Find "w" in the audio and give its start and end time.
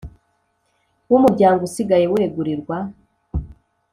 1.09-1.13